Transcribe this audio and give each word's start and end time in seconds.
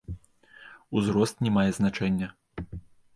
Узрост 0.99 1.45
не 1.47 1.51
мае 1.57 1.65
значэння. 1.79 2.31